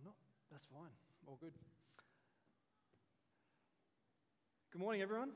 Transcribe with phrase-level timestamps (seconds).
[0.00, 0.16] I'm not.
[0.50, 0.92] That's fine.
[1.26, 1.52] All good.
[4.72, 5.32] Good morning, everyone.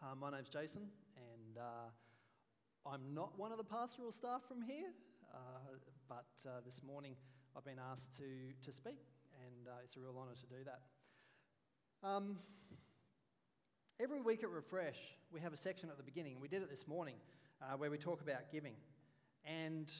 [0.00, 0.82] Uh, my name's Jason,
[1.16, 4.92] and uh, I'm not one of the pastoral staff from here,
[5.34, 5.38] uh,
[6.08, 7.16] but uh, this morning
[7.56, 9.00] I've been asked to, to speak,
[9.44, 12.06] and uh, it's a real honour to do that.
[12.08, 12.38] Um,
[13.98, 14.98] every week at Refresh,
[15.32, 17.16] we have a section at the beginning, and we did it this morning,
[17.60, 18.74] uh, where we talk about giving.
[19.44, 19.90] And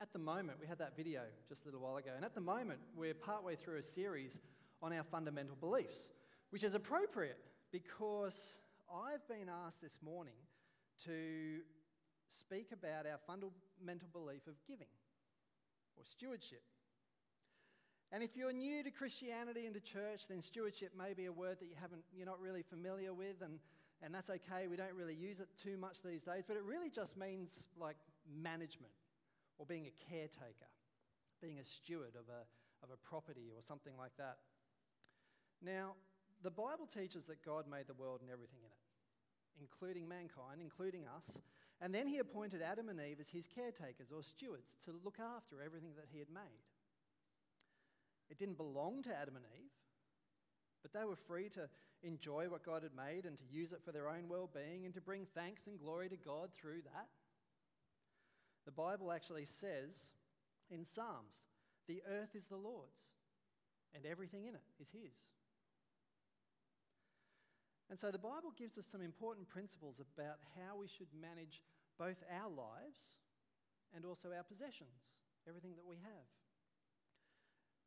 [0.00, 2.40] at the moment, we had that video just a little while ago, and at the
[2.40, 4.38] moment, we're partway through a series
[4.82, 6.08] on our fundamental beliefs,
[6.50, 7.38] which is appropriate
[7.70, 8.58] because
[8.92, 10.34] I've been asked this morning
[11.06, 11.60] to
[12.30, 14.90] speak about our fundamental belief of giving
[15.96, 16.62] or stewardship.
[18.12, 21.58] And if you're new to Christianity and to church, then stewardship may be a word
[21.60, 23.58] that you haven't, you're not really familiar with, and,
[24.02, 24.66] and that's okay.
[24.68, 27.96] We don't really use it too much these days, but it really just means like
[28.40, 28.92] management
[29.58, 30.70] or being a caretaker,
[31.40, 32.42] being a steward of a,
[32.82, 34.38] of a property or something like that.
[35.62, 35.94] Now,
[36.42, 38.84] the Bible teaches that God made the world and everything in it,
[39.60, 41.38] including mankind, including us,
[41.80, 45.62] and then he appointed Adam and Eve as his caretakers or stewards to look after
[45.64, 46.64] everything that he had made.
[48.30, 49.70] It didn't belong to Adam and Eve,
[50.82, 51.68] but they were free to
[52.02, 54.94] enjoy what God had made and to use it for their own well being and
[54.94, 57.08] to bring thanks and glory to God through that.
[58.64, 59.92] The Bible actually says
[60.70, 61.44] in Psalms,
[61.86, 63.04] the earth is the Lord's
[63.94, 65.14] and everything in it is His.
[67.90, 71.60] And so the Bible gives us some important principles about how we should manage
[71.98, 73.12] both our lives
[73.94, 75.12] and also our possessions,
[75.46, 76.28] everything that we have.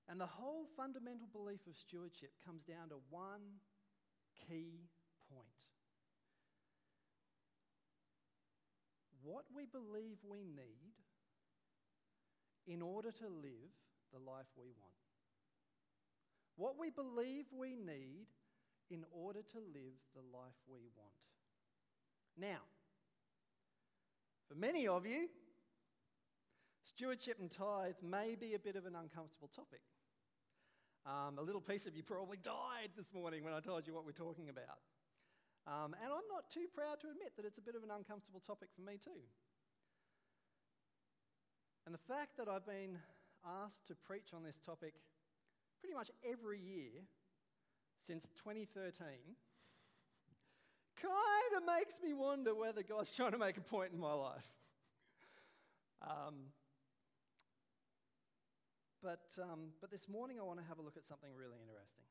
[0.07, 3.59] And the whole fundamental belief of stewardship comes down to one
[4.47, 4.87] key
[5.27, 5.57] point
[9.27, 10.95] what we believe we need
[12.65, 13.71] in order to live
[14.13, 14.95] the life we want.
[16.55, 18.27] What we believe we need
[18.89, 21.11] in order to live the life we want.
[22.37, 22.63] Now,
[24.47, 25.27] for many of you,
[26.85, 29.81] stewardship and tithe may be a bit of an uncomfortable topic.
[31.05, 34.05] Um, a little piece of you probably died this morning when I told you what
[34.05, 34.79] we're talking about.
[35.67, 38.39] Um, and I'm not too proud to admit that it's a bit of an uncomfortable
[38.39, 39.19] topic for me, too.
[41.83, 42.95] And the fact that I've been
[43.43, 44.95] asked to preach on this topic
[45.83, 47.03] pretty much every year
[48.07, 48.95] since 2013
[51.03, 54.47] kind of makes me wonder whether God's trying to make a point in my life.
[56.01, 56.55] um,
[59.03, 62.07] but, um, but this morning I want to have a look at something really interesting.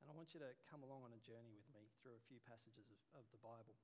[0.00, 1.73] And I want you to come along on a journey with me
[2.04, 3.80] through a few passages of, of the Bible.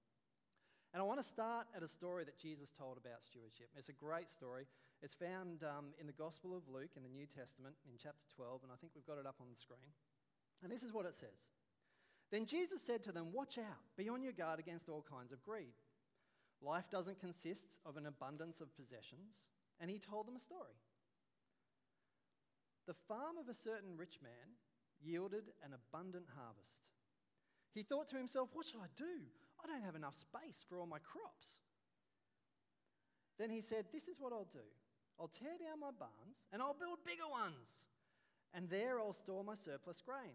[0.93, 3.73] And I want to start at a story that Jesus told about stewardship.
[3.73, 4.69] It's a great story.
[5.01, 8.69] It's found um, in the Gospel of Luke in the New Testament in chapter 12,
[8.69, 9.89] and I think we've got it up on the screen.
[10.61, 11.41] And this is what it says
[12.29, 15.41] Then Jesus said to them, Watch out, be on your guard against all kinds of
[15.41, 15.73] greed.
[16.61, 19.41] Life doesn't consist of an abundance of possessions.
[19.81, 20.77] And he told them a story.
[22.87, 24.61] The farm of a certain rich man
[25.01, 26.90] yielded an abundant harvest.
[27.75, 29.25] He thought to himself, What shall I do?
[29.63, 31.61] I don't have enough space for all my crops.
[33.39, 34.67] Then he said, This is what I'll do
[35.19, 37.87] I'll tear down my barns and I'll build bigger ones.
[38.53, 40.35] And there I'll store my surplus grain.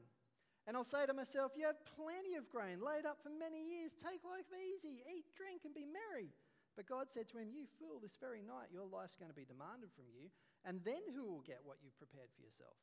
[0.66, 3.94] And I'll say to myself, You have plenty of grain laid up for many years.
[3.94, 6.31] Take life easy, eat, drink, and be merry.
[6.73, 9.46] But God said to him, You fool, this very night your life's going to be
[9.46, 10.31] demanded from you.
[10.66, 12.79] And then who will get what you've prepared for yourself?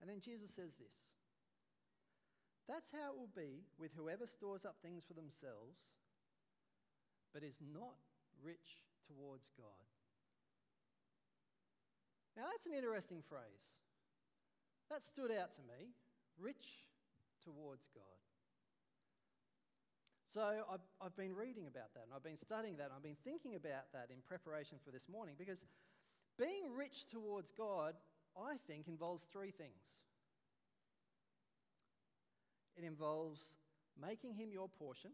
[0.00, 1.00] And then Jesus says this
[2.68, 5.88] That's how it will be with whoever stores up things for themselves,
[7.32, 7.96] but is not
[8.44, 9.88] rich towards God.
[12.36, 13.80] Now, that's an interesting phrase.
[14.90, 15.96] That stood out to me
[16.38, 16.86] rich
[17.42, 18.20] towards God.
[20.28, 23.18] So I've, I've, been reading about that and I've been studying that and I've been
[23.24, 25.64] thinking about that in preparation for this morning because
[26.36, 27.96] being rich towards God
[28.36, 29.82] I think, involves three things
[32.78, 33.40] it involves
[34.00, 35.10] making Him your portion,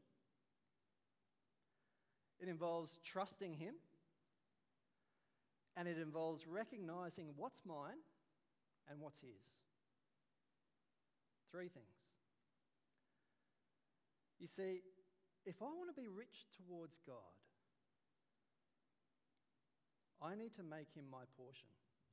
[2.40, 3.74] it involves trusting Him,
[5.76, 8.02] and it involves recognizing what's mine
[8.90, 9.30] and what's His.
[11.50, 11.86] Three things.
[14.38, 14.82] You see,
[15.46, 17.16] if I want to be rich towards God,
[20.20, 21.68] I need to make Him my portion.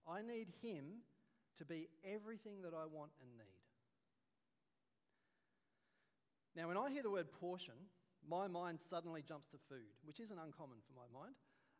[0.07, 1.03] I need Him
[1.57, 3.60] to be everything that I want and need.
[6.55, 7.75] Now, when I hear the word portion,
[8.27, 11.35] my mind suddenly jumps to food, which isn't uncommon for my mind.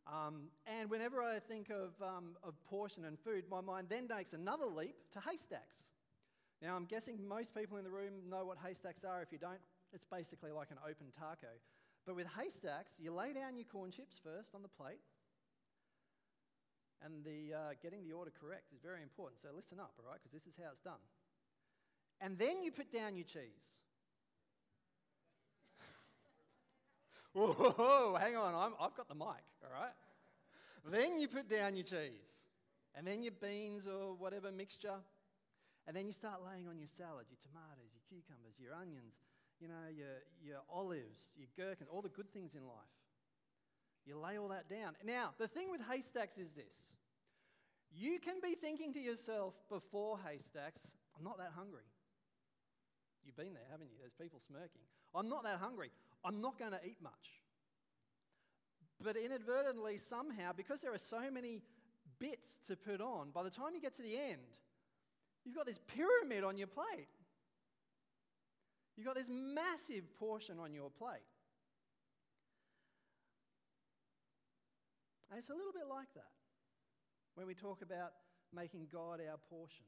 [0.07, 4.33] Um, and whenever I think of, um, of portion and food, my mind then takes
[4.33, 5.91] another leap to haystacks.
[6.61, 9.21] Now, I'm guessing most people in the room know what haystacks are.
[9.21, 9.61] If you don't,
[9.93, 11.51] it's basically like an open taco.
[12.05, 15.01] But with haystacks, you lay down your corn chips first on the plate,
[17.03, 19.41] and the, uh, getting the order correct is very important.
[19.41, 21.01] So listen up, all right, because this is how it's done.
[22.21, 23.81] And then you put down your cheese.
[27.33, 29.95] Whoa, hang on, i have got the mic, all right?
[30.91, 32.47] then you put down your cheese,
[32.95, 34.99] and then your beans or whatever mixture,
[35.87, 39.15] and then you start laying on your salad, your tomatoes, your cucumbers, your onions,
[39.59, 42.95] you know, your, your olives, your gherkins, all the good things in life.
[44.05, 44.97] You lay all that down.
[45.05, 46.89] Now, the thing with haystacks is this
[47.93, 50.81] you can be thinking to yourself before haystacks,
[51.17, 51.83] I'm not that hungry.
[53.23, 53.97] You've been there, haven't you?
[53.99, 54.81] There's people smirking.
[55.13, 55.91] I'm not that hungry.
[56.23, 57.13] I'm not going to eat much.
[59.03, 61.61] But inadvertently, somehow, because there are so many
[62.19, 64.41] bits to put on, by the time you get to the end,
[65.43, 67.07] you've got this pyramid on your plate.
[68.95, 71.25] You've got this massive portion on your plate.
[75.31, 76.29] And it's a little bit like that
[77.35, 78.11] when we talk about
[78.53, 79.85] making God our portion.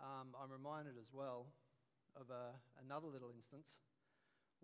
[0.00, 1.46] Um, I'm reminded as well
[2.14, 3.80] of a, another little instance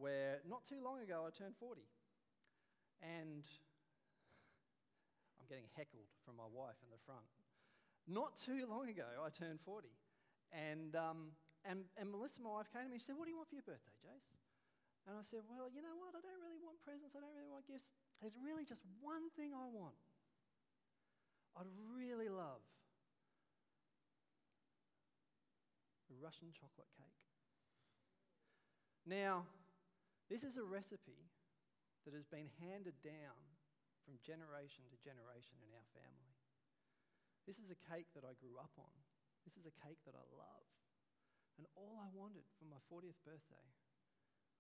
[0.03, 1.87] where not too long ago I turned 40.
[3.07, 3.47] And
[5.39, 7.23] I'm getting heckled from my wife in the front.
[8.11, 9.95] Not too long ago I turned 40.
[10.51, 13.39] And, um, and, and Melissa, my wife, came to me and said, What do you
[13.39, 14.27] want for your birthday, Jace?
[15.07, 16.19] And I said, Well, you know what?
[16.19, 17.15] I don't really want presents.
[17.15, 17.95] I don't really want gifts.
[18.19, 19.95] There's really just one thing I want.
[21.55, 22.67] I'd really love
[26.11, 27.23] a Russian chocolate cake.
[29.07, 29.47] Now,
[30.33, 31.29] this is a recipe
[32.09, 33.37] that has been handed down
[34.01, 36.33] from generation to generation in our family.
[37.45, 38.97] This is a cake that I grew up on.
[39.45, 40.65] This is a cake that I love.
[41.61, 43.69] And all I wanted for my 40th birthday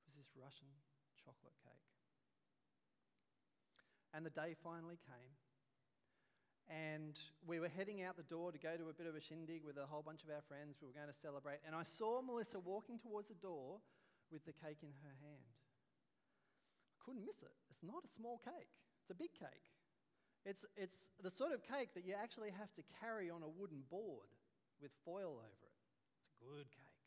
[0.05, 0.69] was this Russian
[1.17, 1.89] chocolate cake.
[4.13, 5.33] And the day finally came.
[6.69, 7.17] And
[7.49, 9.81] we were heading out the door to go to a bit of a shindig with
[9.81, 10.85] a whole bunch of our friends.
[10.85, 11.65] We were going to celebrate.
[11.65, 13.81] And I saw Melissa walking towards the door
[14.29, 15.62] with the cake in her hand
[17.05, 17.55] couldn't miss it.
[17.71, 18.71] It's not a small cake,
[19.03, 19.67] it's a big cake.
[20.43, 23.87] It's, it's the sort of cake that you actually have to carry on a wooden
[23.87, 24.27] board
[24.83, 25.79] with foil over it.
[26.35, 26.99] It's a good cake.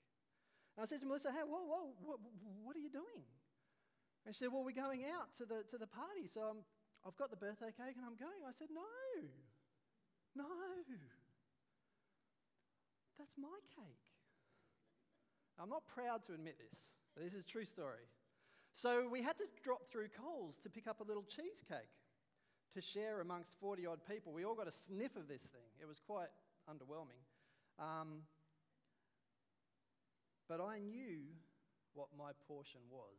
[0.79, 2.23] And I said to Melissa, hey, whoa, whoa, what,
[2.63, 3.27] what are you doing?
[4.23, 6.63] And she said, well, we're going out to the, to the party, so I'm,
[7.03, 8.39] I've got the birthday cake and I'm going.
[8.47, 8.87] I said, no,
[10.35, 10.47] no,
[13.19, 14.03] that's my cake.
[15.59, 16.79] I'm not proud to admit this,
[17.15, 18.07] but this is a true story.
[18.75, 21.95] So we had to drop through Coles to pick up a little cheesecake
[22.75, 24.33] to share amongst 40 odd people.
[24.35, 25.71] We all got a sniff of this thing.
[25.79, 26.27] It was quite
[26.67, 27.23] underwhelming.
[27.79, 28.27] Um,
[30.49, 31.23] but I knew
[31.93, 33.15] what my portion was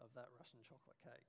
[0.00, 1.28] of that Russian chocolate cake.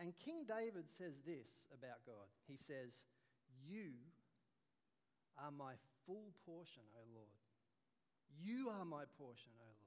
[0.00, 3.04] And King David says this about God He says,
[3.68, 4.00] You
[5.36, 5.76] are my
[6.06, 7.36] full portion, O Lord.
[8.40, 9.81] You are my portion, O Lord.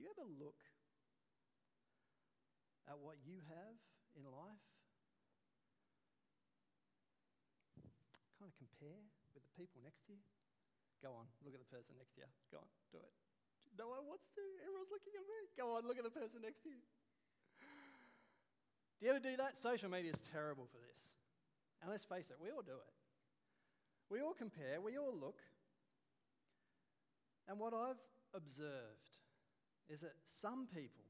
[0.00, 0.56] Do you ever look
[2.88, 3.76] at what you have
[4.16, 4.64] in life?
[8.40, 9.04] Kind of compare
[9.36, 10.24] with the people next to you?
[11.04, 12.32] Go on, look at the person next to you.
[12.48, 13.12] Go on, do it.
[13.76, 14.44] No one wants to.
[14.64, 15.52] Everyone's looking at me.
[15.60, 16.80] Go on, look at the person next to you.
[18.96, 19.60] Do you ever do that?
[19.60, 21.12] Social media is terrible for this.
[21.84, 22.92] And let's face it, we all do it.
[24.08, 25.44] We all compare, we all look.
[27.52, 28.00] And what I've
[28.32, 29.19] observed
[29.92, 31.04] is that some people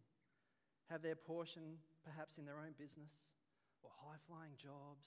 [0.91, 1.63] have their portion
[2.05, 3.13] perhaps in their own business
[3.83, 5.07] or high flying jobs,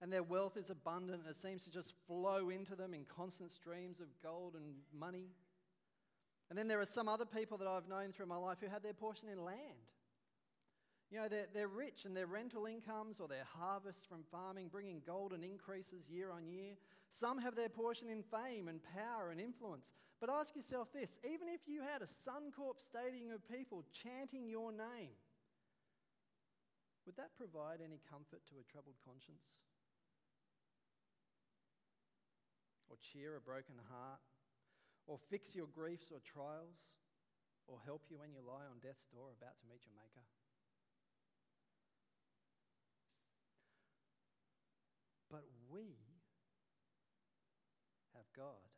[0.00, 3.50] and their wealth is abundant and it seems to just flow into them in constant
[3.50, 5.28] streams of gold and money.
[6.50, 8.82] And then there are some other people that I've known through my life who had
[8.82, 9.88] their portion in land.
[11.10, 15.02] You know, they're, they're rich and their rental incomes or their harvests from farming bringing
[15.06, 16.72] golden increases year on year.
[17.12, 19.92] Some have their portion in fame and power and influence.
[20.18, 24.72] But ask yourself this even if you had a Suncorp stadium of people chanting your
[24.72, 25.12] name,
[27.04, 29.44] would that provide any comfort to a troubled conscience?
[32.88, 34.20] Or cheer a broken heart?
[35.06, 36.80] Or fix your griefs or trials?
[37.68, 40.24] Or help you when you lie on death's door about to meet your Maker?
[45.28, 45.96] But we
[48.36, 48.68] God.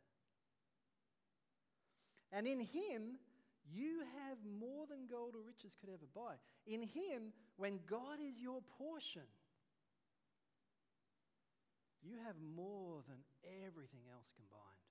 [2.31, 3.19] And in Him,
[3.65, 6.37] You have more than gold or riches could ever buy.
[6.67, 9.25] In Him, when God is your portion,
[12.03, 13.17] you have more than
[13.65, 14.85] everything else combined.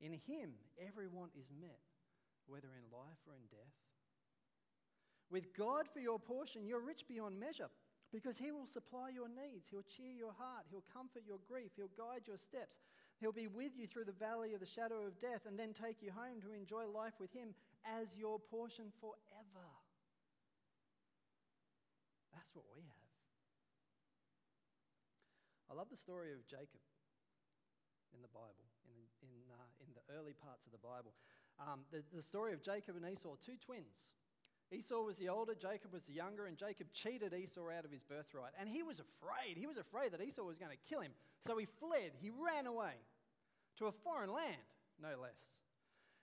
[0.00, 1.78] In Him, every want is met,
[2.46, 3.78] whether in life or in death.
[5.30, 7.70] With God for your portion, you're rich beyond measure
[8.12, 9.72] because He will supply your needs.
[9.72, 10.68] He'll cheer your heart.
[10.70, 11.72] He'll comfort your grief.
[11.74, 12.76] He'll guide your steps.
[13.18, 16.02] He'll be with you through the valley of the shadow of death and then take
[16.02, 17.56] you home to enjoy life with Him
[17.88, 19.68] as your portion forever.
[22.36, 23.02] That's what we have.
[25.70, 26.84] I love the story of Jacob
[28.12, 31.16] in the Bible, in the, in, uh, in the early parts of the Bible.
[31.56, 34.12] Um, the, the story of Jacob and Esau, two twins.
[34.72, 38.02] Esau was the older, Jacob was the younger, and Jacob cheated Esau out of his
[38.02, 38.52] birthright.
[38.58, 39.56] And he was afraid.
[39.56, 41.12] He was afraid that Esau was going to kill him.
[41.46, 42.94] So he fled, he ran away
[43.78, 44.64] to a foreign land,
[45.00, 45.38] no less.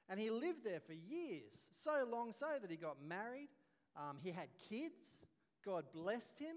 [0.10, 1.53] And he lived there for years,
[1.84, 3.50] so long so that he got married,
[3.96, 4.98] um, he had kids,
[5.63, 6.56] God blessed him,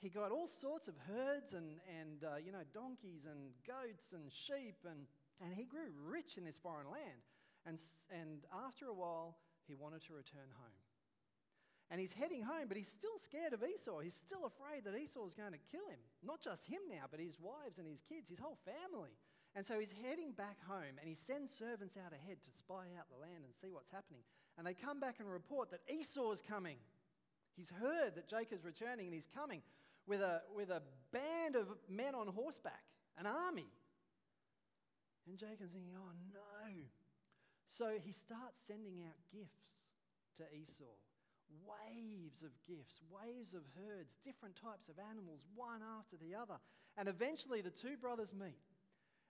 [0.00, 4.30] he got all sorts of herds and, and uh, you know, donkeys and goats and
[4.30, 5.06] sheep, and,
[5.42, 7.22] and he grew rich in this foreign land.
[7.66, 7.78] And,
[8.10, 10.77] and after a while, he wanted to return home.
[11.90, 14.00] And he's heading home, but he's still scared of Esau.
[14.00, 16.00] He's still afraid that Esau is going to kill him.
[16.22, 19.16] Not just him now, but his wives and his kids, his whole family.
[19.56, 23.08] And so he's heading back home and he sends servants out ahead to spy out
[23.08, 24.20] the land and see what's happening.
[24.58, 26.76] And they come back and report that Esau is coming.
[27.56, 29.62] He's heard that Jacob's returning and he's coming
[30.06, 32.84] with a, with a band of men on horseback,
[33.16, 33.72] an army.
[35.26, 36.72] And Jacob's thinking, oh no.
[37.66, 39.88] So he starts sending out gifts
[40.36, 40.92] to Esau
[41.64, 46.60] waves of gifts, waves of herds, different types of animals, one after the other.
[46.96, 48.60] And eventually the two brothers meet.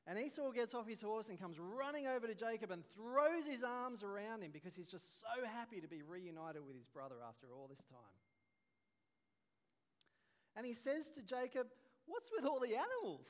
[0.06, 3.62] And Esau gets off his horse and comes running over to Jacob and throws his
[3.62, 7.48] arms around him because he's just so happy to be reunited with his brother after
[7.52, 8.16] all this time.
[10.56, 11.66] And he says to Jacob,
[12.06, 13.28] What's with all the animals?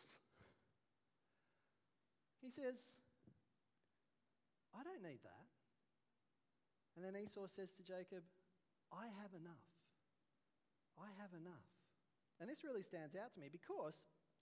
[2.41, 2.79] He says,
[4.73, 5.47] I don't need that.
[6.95, 8.23] And then Esau says to Jacob,
[8.93, 9.67] I have enough.
[10.99, 11.69] I have enough.
[12.41, 13.99] And this really stands out to me because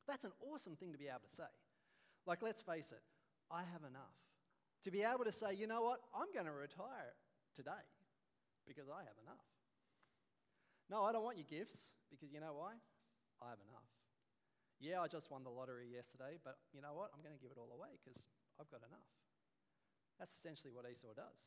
[0.06, 1.52] that's an awesome thing to be able to say.
[2.26, 3.02] Like, let's face it,
[3.50, 4.14] I have enough.
[4.84, 7.16] To be able to say, you know what, I'm going to retire
[7.56, 7.84] today
[8.66, 9.42] because I have enough.
[10.90, 12.78] No, I don't want your gifts because you know why?
[13.42, 13.90] I have enough.
[14.78, 17.10] Yeah, I just won the lottery yesterday, but you know what?
[17.16, 18.20] I'm going to give it all away because
[18.60, 19.08] I've got enough.
[20.20, 21.40] That's essentially what Esau does.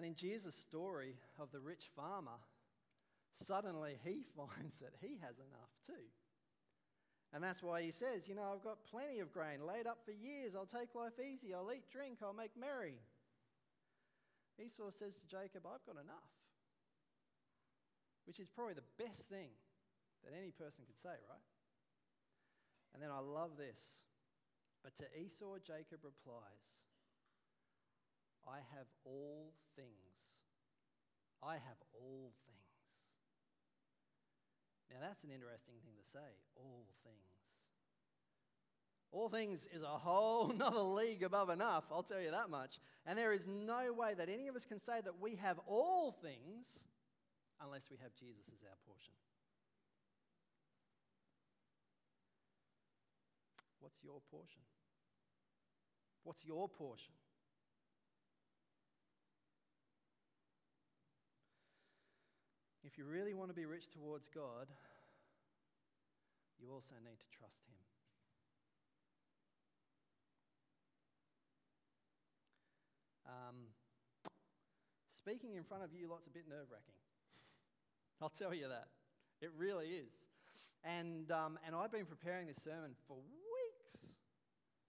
[0.00, 2.40] And in Jesus' story of the rich farmer,
[3.44, 6.08] suddenly he finds that he has enough too.
[7.36, 10.16] And that's why he says, You know, I've got plenty of grain laid up for
[10.16, 10.56] years.
[10.56, 11.52] I'll take life easy.
[11.52, 12.96] I'll eat, drink, I'll make merry.
[14.56, 16.32] Esau says to Jacob, I've got enough.
[18.24, 19.52] Which is probably the best thing
[20.24, 21.48] that any person could say, right?
[22.96, 23.76] And then I love this.
[24.80, 26.64] But to Esau, Jacob replies,
[28.46, 29.88] I have all things.
[31.42, 32.60] I have all things.
[34.90, 36.30] Now, that's an interesting thing to say.
[36.56, 37.30] All things.
[39.12, 42.78] All things is a whole nother league above enough, I'll tell you that much.
[43.06, 46.12] And there is no way that any of us can say that we have all
[46.22, 46.66] things
[47.60, 49.14] unless we have Jesus as our portion.
[53.80, 54.62] What's your portion?
[56.22, 57.14] What's your portion?
[62.84, 64.66] If you really want to be rich towards God,
[66.58, 67.76] you also need to trust Him.
[73.26, 73.56] Um,
[75.14, 76.98] speaking in front of you lot's a bit nerve wracking.
[78.22, 78.88] I'll tell you that.
[79.40, 80.12] It really is.
[80.82, 83.16] And, um, and I've been preparing this sermon for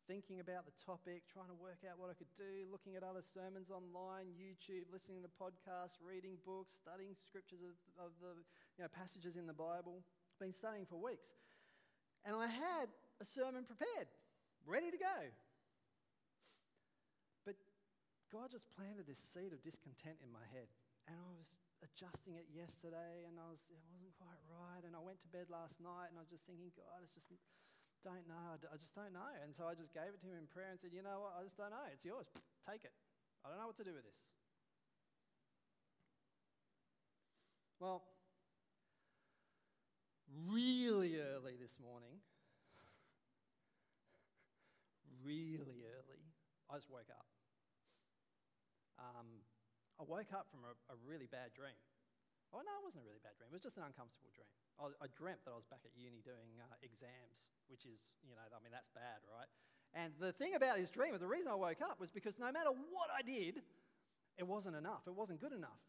[0.07, 3.21] thinking about the topic, trying to work out what I could do, looking at other
[3.21, 8.33] sermons online, YouTube, listening to podcasts, reading books, studying scriptures of, of the
[8.77, 10.01] you know, passages in the Bible.
[10.41, 11.37] Been studying for weeks.
[12.25, 12.89] And I had
[13.21, 14.09] a sermon prepared,
[14.65, 15.17] ready to go.
[17.45, 17.57] But
[18.29, 20.69] God just planted this seed of discontent in my head.
[21.09, 21.49] And I was
[21.81, 24.85] adjusting it yesterday and I was, it wasn't quite right.
[24.85, 27.29] And I went to bed last night and I was just thinking, God, it's just,
[28.03, 28.57] don't know.
[28.57, 29.29] I just don't know.
[29.43, 31.37] And so I just gave it to him in prayer and said, you know what?
[31.37, 31.85] I just don't know.
[31.93, 32.27] It's yours.
[32.65, 32.93] Take it.
[33.45, 34.21] I don't know what to do with this.
[37.81, 38.03] Well,
[40.49, 42.21] really early this morning,
[45.25, 46.21] really early,
[46.69, 47.25] I just woke up.
[49.01, 49.41] Um,
[49.99, 51.73] I woke up from a, a, really bad dream.
[52.51, 53.47] Oh, no, it wasn't a really bad dream.
[53.47, 54.51] It was just an uncomfortable dream.
[54.75, 58.35] I, I dreamt that I was back at uni doing uh, exams, which is, you
[58.35, 59.47] know, I mean, that's bad, right?
[59.95, 62.71] And the thing about this dream, the reason I woke up was because no matter
[62.71, 63.63] what I did,
[64.35, 65.07] it wasn't enough.
[65.07, 65.79] It wasn't good enough.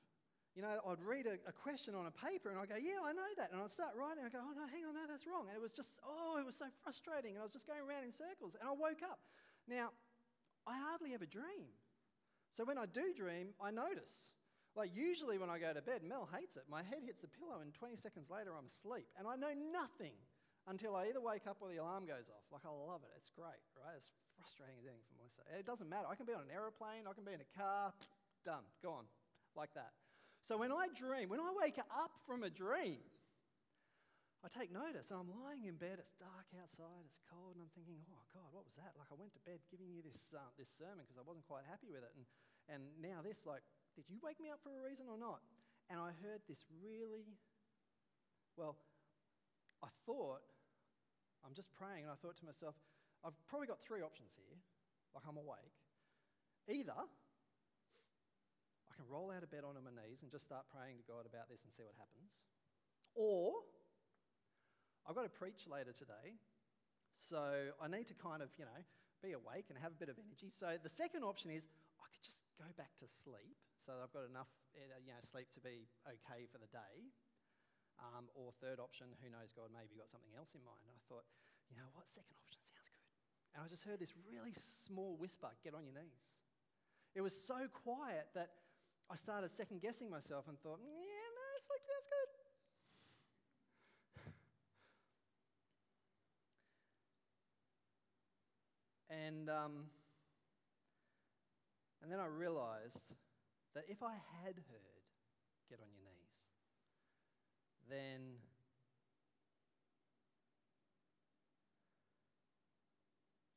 [0.54, 3.16] You know, I'd read a, a, question on a paper and I'd go, Yeah, I
[3.16, 3.56] know that.
[3.56, 5.48] And I'd start writing and I'd go, Oh, no, hang on, no, that's wrong.
[5.48, 7.32] And it was just, oh, it was so frustrating.
[7.32, 8.52] And I was just going around in circles.
[8.60, 9.24] And I woke up.
[9.64, 9.96] Now,
[10.68, 11.72] I hardly ever dream.
[12.52, 14.36] So when I do dream, I notice.
[14.72, 16.64] Like, usually when I go to bed, Mel hates it.
[16.70, 19.04] My head hits the pillow and 20 seconds later I'm asleep.
[19.20, 20.16] And I know nothing
[20.64, 22.46] until I either wake up or the alarm goes off.
[22.48, 23.12] Like, I love it.
[23.20, 23.96] It's great, right?
[24.00, 25.42] It's frustrating as anything for Melissa.
[25.52, 26.08] It doesn't matter.
[26.08, 27.92] I can be on an aeroplane, I can be in a car,
[28.48, 29.04] done, gone,
[29.52, 29.92] like that.
[30.42, 32.98] So when I dream, when I wake up from a dream,
[34.42, 37.70] I take notice and I'm lying in bed, it's dark outside, it's cold, and I'm
[37.78, 38.98] thinking, oh God, what was that?
[38.98, 41.62] Like I went to bed giving you this, uh, this sermon because I wasn't quite
[41.70, 42.10] happy with it.
[42.18, 42.26] And,
[42.66, 43.62] and now this, like,
[43.96, 45.40] did you wake me up for a reason or not?
[45.90, 47.28] And I heard this really,
[48.56, 48.76] well,
[49.82, 50.40] I thought,
[51.44, 52.78] I'm just praying, and I thought to myself,
[53.26, 54.56] I've probably got three options here,
[55.14, 55.76] like I'm awake.
[56.70, 61.06] Either I can roll out of bed onto my knees and just start praying to
[61.06, 62.30] God about this and see what happens.
[63.18, 63.66] Or
[65.04, 66.38] I've got to preach later today,
[67.10, 68.80] so I need to kind of, you know,
[69.20, 70.50] be awake and have a bit of energy.
[70.50, 71.66] So the second option is
[71.98, 75.18] I could just go back to sleep so that I've got enough, eh, you know,
[75.26, 77.10] sleep to be okay for the day.
[77.98, 80.86] Um, or third option, who knows, God, maybe you've got something else in mind.
[80.86, 81.26] And I thought,
[81.70, 83.10] you know what, second option sounds good.
[83.54, 84.54] And I just heard this really
[84.86, 86.30] small whisper, get on your knees.
[87.14, 88.54] It was so quiet that
[89.10, 92.30] I started second guessing myself and thought, yeah, no, sleep sounds good.
[99.12, 99.92] And, um,
[102.02, 103.12] and then I realized
[103.74, 104.14] that if I
[104.44, 105.02] had heard,
[105.68, 106.32] get on your knees,
[107.88, 108.40] then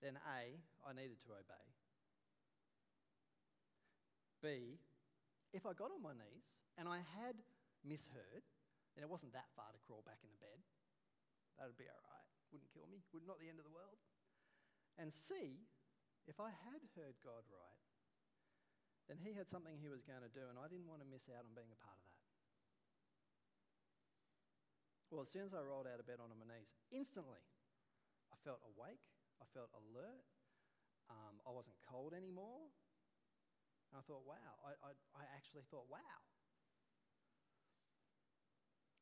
[0.01, 1.65] then A, I needed to obey.
[4.45, 4.77] B,
[5.51, 7.35] if I got on my knees and I had
[7.81, 8.45] misheard,
[8.93, 10.61] then it wasn't that far to crawl back into bed.
[11.57, 12.29] That'd be all right.
[12.53, 13.01] Wouldn't kill me.
[13.11, 13.97] Would not the end of the world.
[15.01, 15.59] And C,
[16.27, 17.84] if I had heard God right,
[19.07, 21.29] then He had something He was going to do, and I didn't want to miss
[21.29, 22.25] out on being a part of that.
[25.13, 27.45] Well, as soon as I rolled out of bed onto my knees, instantly
[28.33, 29.05] I felt awake,
[29.37, 30.25] I felt alert,
[31.07, 32.73] um, I wasn't cold anymore,
[33.93, 36.19] and I thought, wow, I, I, I actually thought, wow.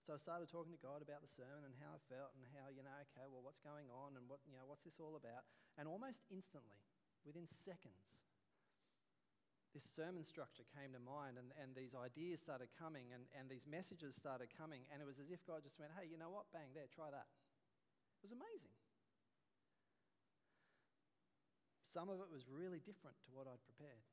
[0.03, 2.67] So I started talking to God about the sermon and how I felt and how,
[2.67, 5.47] you know, okay, well, what's going on and what, you know, what's this all about?
[5.79, 6.83] And almost instantly,
[7.23, 8.19] within seconds,
[9.73, 13.65] this sermon structure came to mind and, and these ideas started coming and, and these
[13.65, 14.86] messages started coming.
[14.93, 16.45] And it was as if God just went, hey, you know what?
[16.53, 17.25] Bang, there, try that.
[18.21, 18.73] It was amazing.
[21.89, 24.05] Some of it was really different to what I'd prepared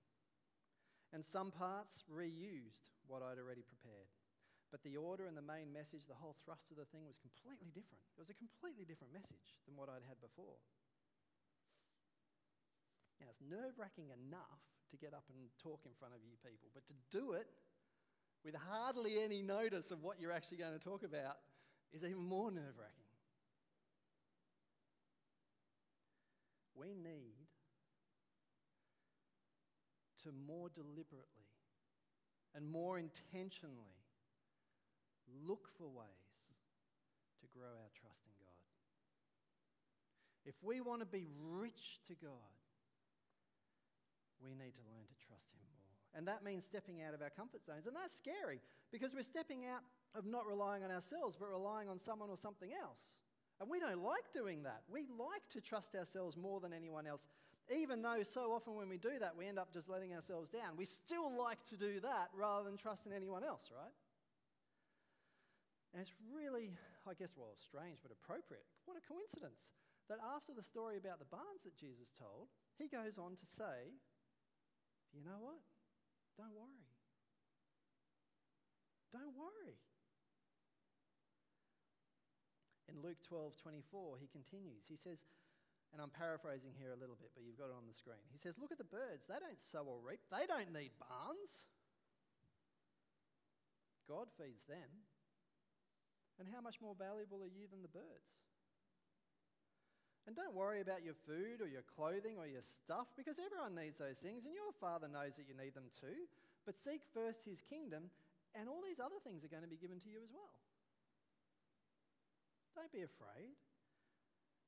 [1.13, 4.07] and some parts reused what I'd already prepared.
[4.71, 7.75] But the order and the main message, the whole thrust of the thing was completely
[7.75, 8.07] different.
[8.15, 10.63] It was a completely different message than what I'd had before.
[13.19, 16.69] Now, it's nerve wracking enough to get up and talk in front of you people,
[16.75, 17.47] but to do it
[18.45, 21.37] with hardly any notice of what you're actually going to talk about
[21.93, 23.11] is even more nerve wracking.
[26.75, 27.37] We need
[30.25, 31.49] to more deliberately
[32.55, 34.01] and more intentionally
[35.47, 36.09] look for ways
[37.41, 38.51] to grow our trust in God.
[40.47, 42.60] If we want to be rich to God,
[44.43, 45.87] we need to learn to trust Him more.
[46.17, 47.87] And that means stepping out of our comfort zones.
[47.87, 51.99] And that's scary because we're stepping out of not relying on ourselves, but relying on
[51.99, 53.21] someone or something else.
[53.61, 54.83] And we don't like doing that.
[54.91, 57.23] We like to trust ourselves more than anyone else
[57.71, 60.75] even though so often when we do that, we end up just letting ourselves down,
[60.77, 63.95] we still like to do that rather than trusting anyone else, right?
[65.95, 66.75] And it's really,
[67.07, 68.67] I guess, well, strange but appropriate.
[68.87, 69.71] What a coincidence
[70.11, 73.95] that after the story about the barns that Jesus told, he goes on to say,
[75.15, 75.61] you know what?
[76.39, 76.87] Don't worry.
[79.13, 79.77] Don't worry.
[82.91, 84.87] In Luke 12 24, he continues.
[84.87, 85.23] He says,
[85.91, 88.23] and I'm paraphrasing here a little bit, but you've got it on the screen.
[88.31, 89.27] He says, Look at the birds.
[89.27, 91.67] They don't sow or reap, they don't need barns.
[94.07, 95.07] God feeds them.
[96.39, 98.50] And how much more valuable are you than the birds?
[100.27, 103.97] And don't worry about your food or your clothing or your stuff because everyone needs
[103.97, 106.29] those things and your Father knows that you need them too.
[106.69, 108.13] But seek first his kingdom
[108.55, 110.55] and all these other things are going to be given to you as well.
[112.77, 113.57] Don't be afraid.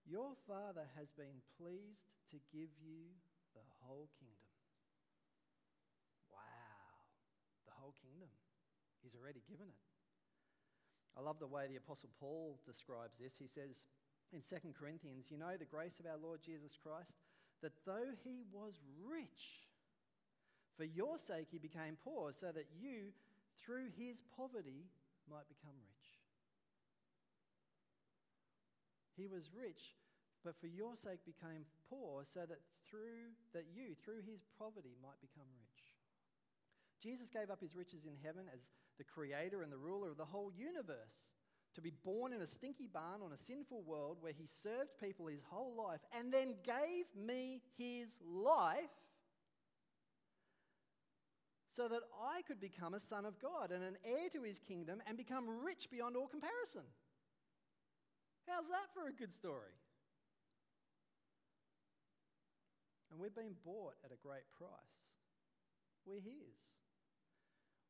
[0.09, 3.13] Your Father has been pleased to give you
[3.55, 4.51] the whole kingdom.
[6.33, 7.07] Wow,
[7.69, 8.33] the whole kingdom.
[9.05, 9.83] He's already given it.
[11.17, 13.37] I love the way the Apostle Paul describes this.
[13.39, 13.85] He says
[14.33, 17.13] in 2 Corinthians, You know the grace of our Lord Jesus Christ,
[17.61, 19.69] that though he was rich,
[20.77, 23.13] for your sake he became poor, so that you,
[23.61, 24.89] through his poverty,
[25.29, 26.09] might become rich.
[29.21, 29.95] He was rich,
[30.43, 35.21] but for your sake became poor, so that through that you, through his poverty, might
[35.21, 35.81] become rich.
[37.05, 38.65] Jesus gave up his riches in heaven as
[38.97, 41.29] the creator and the ruler of the whole universe
[41.75, 45.27] to be born in a stinky barn on a sinful world where he served people
[45.27, 48.91] his whole life and then gave me his life
[51.75, 55.01] so that I could become a son of God and an heir to his kingdom
[55.07, 56.83] and become rich beyond all comparison.
[58.47, 59.73] How's that for a good story?
[63.11, 64.71] And we've been bought at a great price.
[66.05, 66.57] We're his.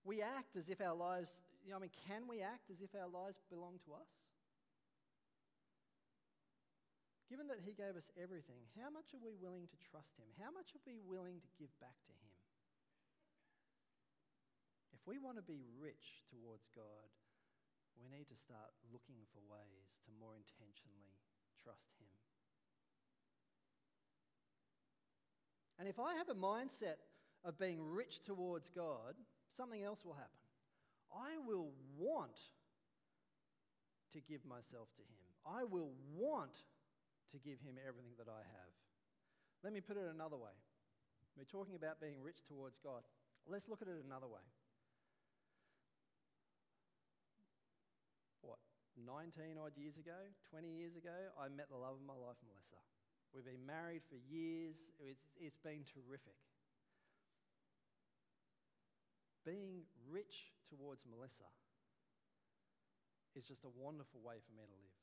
[0.05, 1.33] We act as if our lives
[1.63, 4.11] you know, I mean, can we act as if our lives belong to us?
[7.31, 10.29] Given that He gave us everything, how much are we willing to trust Him?
[10.37, 12.37] How much are we willing to give back to Him?
[14.93, 17.09] If we want to be rich towards God,
[17.97, 21.17] we need to start looking for ways to more intentionally
[21.63, 22.13] trust Him.
[25.79, 27.01] And if I have a mindset
[27.47, 29.17] of being rich towards God,
[29.57, 30.42] something else will happen.
[31.13, 32.41] I will want
[34.13, 35.21] to give myself to Him.
[35.45, 36.57] I will want
[37.33, 38.73] to give Him everything that I have.
[39.65, 40.57] Let me put it another way.
[41.37, 43.05] We're talking about being rich towards God.
[43.49, 44.45] Let's look at it another way.
[48.43, 48.61] What,
[49.01, 52.81] 19 odd years ago, 20 years ago, I met the love of my life, Melissa.
[53.33, 56.37] We've been married for years, it's, it's been terrific
[59.45, 61.49] being rich towards Melissa
[63.35, 64.99] is just a wonderful way for me to live.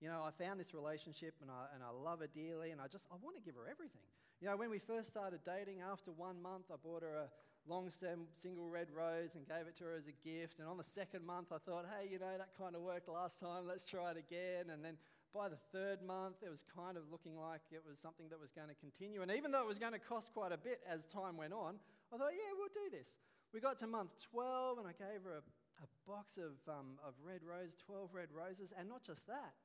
[0.00, 2.90] You know, I found this relationship and I, and I love her dearly and I
[2.90, 4.02] just, I want to give her everything.
[4.42, 7.30] You know, when we first started dating, after one month, I bought her a
[7.70, 10.58] long stem single red rose and gave it to her as a gift.
[10.58, 13.38] And on the second month, I thought, hey, you know, that kind of worked last
[13.38, 14.74] time, let's try it again.
[14.74, 14.98] And then
[15.32, 18.50] by the third month, it was kind of looking like it was something that was
[18.50, 19.22] going to continue.
[19.22, 21.78] And even though it was going to cost quite a bit as time went on,
[22.12, 23.16] I thought, yeah, we'll do this.
[23.56, 25.44] We got to month 12, and I gave her a,
[25.80, 29.56] a box of, um, of red roses, 12 red roses, and not just that.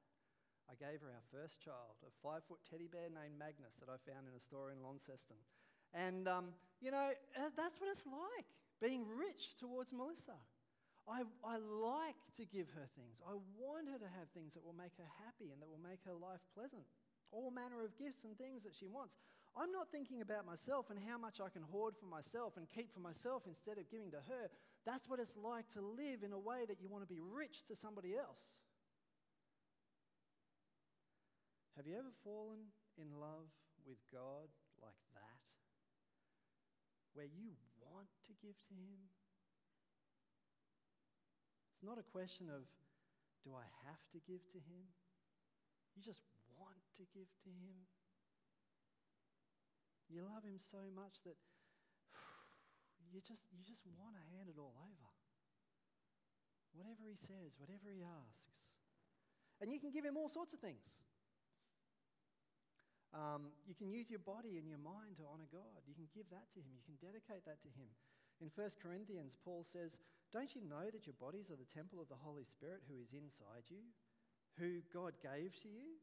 [0.72, 3.96] I gave her our first child, a five foot teddy bear named Magnus that I
[4.04, 5.40] found in a store in Launceston.
[5.96, 6.52] And, um,
[6.84, 8.48] you know, uh, that's what it's like
[8.84, 10.36] being rich towards Melissa.
[11.08, 13.24] I, I like to give her things.
[13.24, 16.04] I want her to have things that will make her happy and that will make
[16.04, 16.84] her life pleasant.
[17.32, 19.16] All manner of gifts and things that she wants.
[19.58, 22.94] I'm not thinking about myself and how much I can hoard for myself and keep
[22.94, 24.54] for myself instead of giving to her.
[24.86, 27.66] That's what it's like to live in a way that you want to be rich
[27.68, 28.46] to somebody else.
[31.76, 32.70] Have you ever fallen
[33.02, 33.50] in love
[33.86, 35.44] with God like that?
[37.18, 39.10] Where you want to give to Him?
[41.74, 42.62] It's not a question of,
[43.42, 44.86] do I have to give to Him?
[45.98, 46.22] You just
[46.58, 47.90] want to give to Him.
[50.18, 51.38] You love him so much that
[53.14, 55.10] you just, you just want to hand it all over.
[56.74, 58.50] Whatever he says, whatever he asks.
[59.62, 60.90] And you can give him all sorts of things.
[63.14, 65.86] Um, you can use your body and your mind to honor God.
[65.86, 66.74] You can give that to him.
[66.74, 67.94] You can dedicate that to him.
[68.42, 70.02] In 1 Corinthians, Paul says,
[70.34, 73.14] Don't you know that your bodies are the temple of the Holy Spirit who is
[73.14, 73.86] inside you,
[74.58, 76.02] who God gave to you?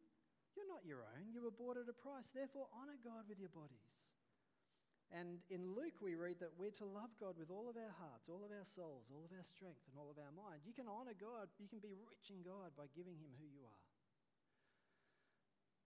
[0.55, 1.35] You're not your own.
[1.35, 2.31] You were bought at a price.
[2.31, 4.04] Therefore, honor God with your bodies.
[5.14, 8.27] And in Luke, we read that we're to love God with all of our hearts,
[8.27, 10.66] all of our souls, all of our strength, and all of our mind.
[10.66, 13.62] You can honor God, you can be rich in God by giving Him who you
[13.62, 13.85] are.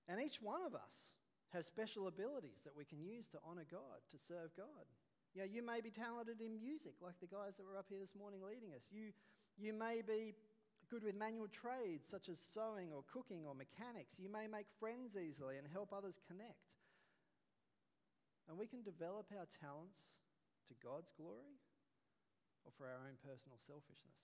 [0.08, 0.96] And each one of us
[1.52, 4.88] has special abilities that we can use to honor God, to serve God.
[5.36, 8.00] You know, you may be talented in music, like the guys that were up here
[8.00, 8.88] this morning leading us.
[8.88, 9.12] You,
[9.60, 10.32] you may be
[10.88, 14.16] good with manual trades such as sewing or cooking or mechanics.
[14.16, 16.77] You may make friends easily and help others connect.
[18.48, 20.24] And we can develop our talents
[20.68, 21.60] to God's glory
[22.64, 24.16] or for our own personal selfishness.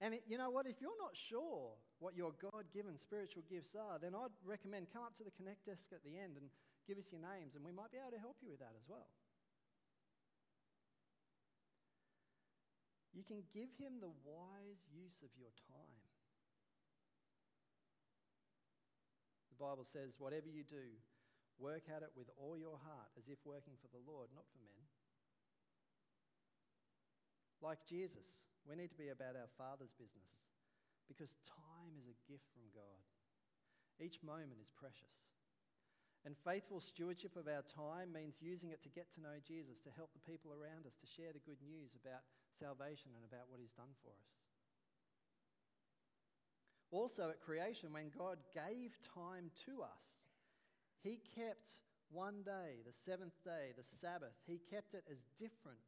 [0.00, 0.68] And it, you know what?
[0.68, 1.72] If you're not sure
[2.04, 5.64] what your God given spiritual gifts are, then I'd recommend come up to the Connect
[5.64, 6.52] desk at the end and
[6.84, 8.84] give us your names, and we might be able to help you with that as
[8.84, 9.08] well.
[13.16, 16.04] You can give him the wise use of your time.
[19.48, 20.92] The Bible says, whatever you do,
[21.58, 24.60] work at it with all your heart, as if working for the Lord, not for
[24.60, 24.82] men.
[27.64, 28.28] Like Jesus,
[28.68, 30.36] we need to be about our Father's business
[31.08, 33.00] because time is a gift from God.
[33.96, 35.16] Each moment is precious.
[36.26, 39.94] And faithful stewardship of our time means using it to get to know Jesus, to
[39.94, 42.26] help the people around us, to share the good news about
[42.58, 44.30] salvation and about what He's done for us.
[46.90, 50.25] Also, at creation, when God gave time to us,
[51.02, 51.68] He kept
[52.10, 55.82] one day, the seventh day, the Sabbath, He kept it as different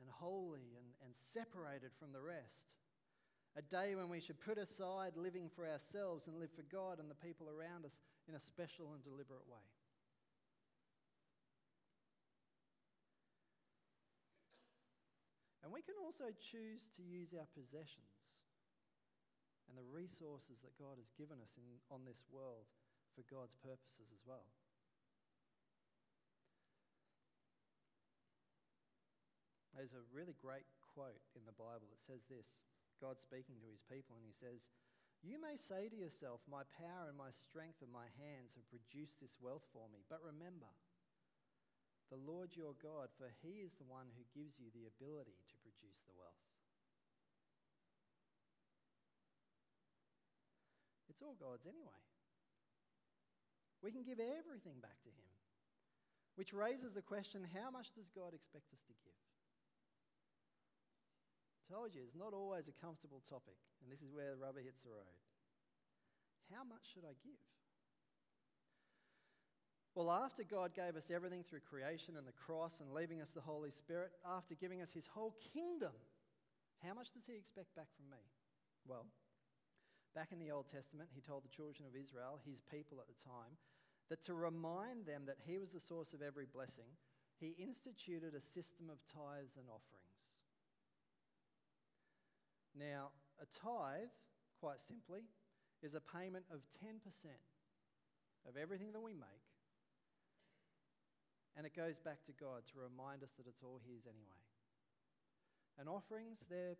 [0.00, 2.72] and holy and, and separated from the rest.
[3.58, 7.10] A day when we should put aside living for ourselves and live for God and
[7.10, 7.92] the people around us
[8.28, 9.66] in a special and deliberate way.
[15.66, 18.14] And we can also choose to use our possessions
[19.70, 22.66] and the resources that God has given us in, on this world
[23.14, 24.46] for God's purposes as well.
[29.74, 32.44] There's a really great quote in the Bible that says this
[33.00, 34.60] God speaking to his people, and he says,
[35.24, 39.16] You may say to yourself, My power and my strength and my hands have produced
[39.24, 40.04] this wealth for me.
[40.12, 40.68] But remember,
[42.12, 45.56] the Lord your God, for he is the one who gives you the ability to
[45.64, 46.44] produce the wealth.
[51.08, 52.04] It's all God's anyway.
[53.80, 55.30] We can give everything back to him,
[56.36, 59.20] which raises the question how much does God expect us to give?
[61.70, 64.82] told you, it's not always a comfortable topic, and this is where the rubber hits
[64.82, 65.18] the road.
[66.50, 67.46] How much should I give?
[69.94, 73.42] Well, after God gave us everything through creation and the cross and leaving us the
[73.42, 75.94] Holy Spirit, after giving us his whole kingdom,
[76.82, 78.22] how much does he expect back from me?
[78.82, 79.06] Well,
[80.14, 83.18] back in the Old Testament, he told the children of Israel, his people at the
[83.22, 83.54] time,
[84.10, 86.90] that to remind them that he was the source of every blessing,
[87.38, 90.20] he instituted a system of tithes and offerings.
[92.74, 94.12] Now, a tithe,
[94.60, 95.24] quite simply,
[95.82, 97.00] is a payment of 10%
[98.44, 99.46] of everything that we make,
[101.56, 104.44] and it goes back to God to remind us that it's all His anyway.
[105.78, 106.78] And offerings, they're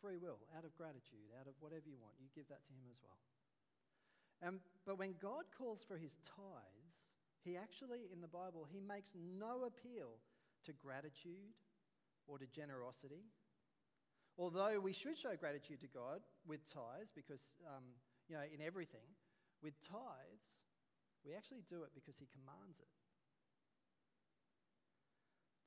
[0.00, 2.14] free will, out of gratitude, out of whatever you want.
[2.22, 3.18] You give that to Him as well.
[4.46, 6.94] Um, but when God calls for His tithes,
[7.44, 10.18] He actually, in the Bible, He makes no appeal
[10.66, 11.54] to gratitude
[12.26, 13.24] or to generosity
[14.38, 17.82] Although we should show gratitude to God with tithes, because, um,
[18.30, 19.02] you know, in everything,
[19.66, 20.46] with tithes,
[21.26, 22.94] we actually do it because He commands it.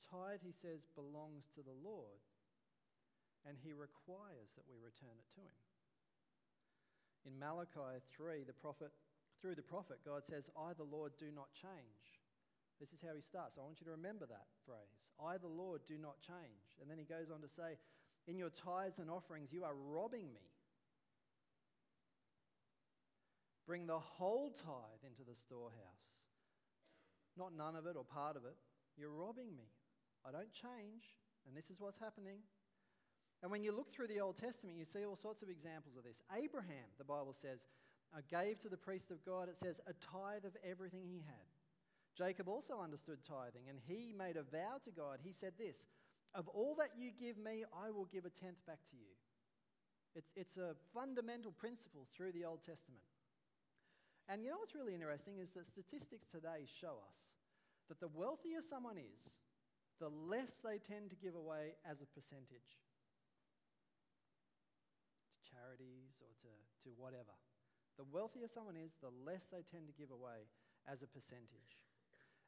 [0.07, 2.23] Tithe, He says, belongs to the Lord,
[3.43, 5.59] and He requires that we return it to Him.
[7.31, 8.91] In Malachi 3, the prophet,
[9.39, 12.03] through the prophet, God says, I, the Lord, do not change.
[12.83, 13.55] This is how he starts.
[13.55, 14.99] I want you to remember that phrase.
[15.15, 16.75] I, the Lord, do not change.
[16.81, 17.79] And then he goes on to say,
[18.27, 20.43] in your tithes and offerings, you are robbing me.
[23.65, 26.07] Bring the whole tithe into the storehouse,
[27.37, 28.57] not none of it or part of it.
[28.97, 29.71] You're robbing me.
[30.27, 31.15] I don't change,
[31.47, 32.43] and this is what's happening.
[33.41, 36.03] And when you look through the Old Testament, you see all sorts of examples of
[36.03, 36.21] this.
[36.31, 37.59] Abraham, the Bible says,
[38.13, 41.49] uh, gave to the priest of God, it says, a tithe of everything he had.
[42.17, 45.19] Jacob also understood tithing, and he made a vow to God.
[45.23, 45.85] He said this
[46.33, 49.11] of all that you give me, I will give a tenth back to you.
[50.15, 53.03] It's, it's a fundamental principle through the Old Testament.
[54.29, 57.19] And you know what's really interesting is that statistics today show us
[57.89, 59.31] that the wealthier someone is,
[59.99, 62.79] the less they tend to give away as a percentage
[65.35, 66.31] to charities or
[66.83, 67.33] to, whatever.
[67.97, 70.49] The wealthier someone is, the less they tend to give away
[70.89, 71.77] as a percentage.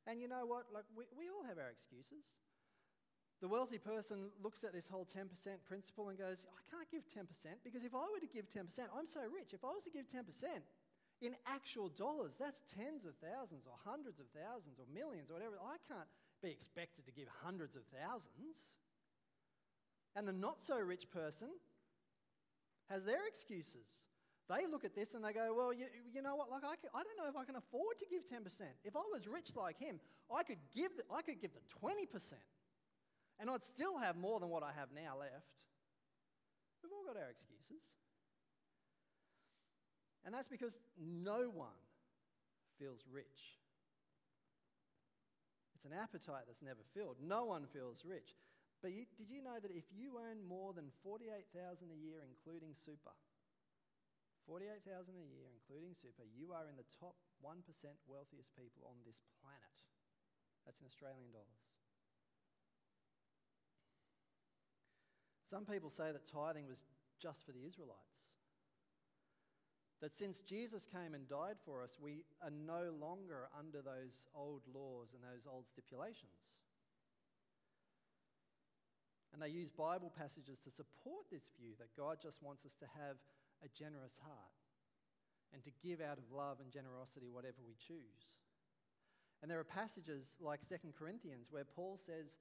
[0.08, 0.68] And you know what?
[0.74, 2.26] Like, we, we all have our excuses.
[3.44, 5.28] The wealthy person looks at this whole 10%
[5.68, 7.28] principle and goes, I can't give 10%
[7.64, 8.64] because if I were to give 10%,
[8.96, 9.52] I'm so rich.
[9.52, 10.24] If I was to give 10%
[11.20, 15.60] in actual dollars, that's tens of thousands or hundreds of thousands or millions or whatever.
[15.60, 16.08] I can't
[16.40, 18.72] be expected to give hundreds of thousands.
[20.16, 21.52] And the not so rich person
[22.90, 24.08] has their excuses.
[24.50, 26.52] They look at this and they go, Well, you, you know what?
[26.52, 28.44] Like, I, can, I don't know if I can afford to give 10%.
[28.84, 30.00] If I was rich like him,
[30.34, 32.08] I could give the, I could give the 20%.
[33.40, 35.56] And I'd still have more than what I have now left.
[36.84, 37.88] We've all got our excuses.
[40.26, 41.80] And that's because no one
[42.80, 43.60] feels rich.
[45.76, 47.18] It's an appetite that's never filled.
[47.20, 48.36] No one feels rich.
[48.82, 52.76] But you, did you know that if you earn more than 48,000 a year including
[52.76, 53.12] super,
[54.48, 57.64] 48,000 a year including super, you are in the top 1%
[58.08, 59.76] wealthiest people on this planet.
[60.68, 61.64] That's in Australian dollars.
[65.48, 66.82] Some people say that tithing was
[67.22, 68.26] just for the Israelites.
[70.02, 74.68] That since Jesus came and died for us, we are no longer under those old
[74.68, 76.60] laws and those old stipulations.
[79.32, 82.88] And they use Bible passages to support this view that God just wants us to
[83.00, 83.18] have
[83.64, 84.54] a generous heart
[85.56, 88.36] and to give out of love and generosity whatever we choose.
[89.42, 92.32] And there are passages like 2 Corinthians where Paul says,